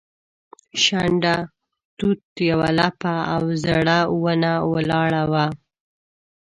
شنډه 0.83 1.35
توت 1.97 2.21
یوه 2.49 2.69
لویه 2.79 3.15
او 3.33 3.41
زړه 3.63 3.97
ونه 4.23 4.53
ولاړه 4.71 5.23
وه. 5.31 5.45